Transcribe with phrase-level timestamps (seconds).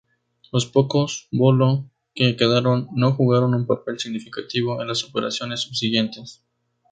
[0.51, 6.43] Los pocos "Bolo" que quedaron no jugaron un papel significativo en las operaciones subsiguientes.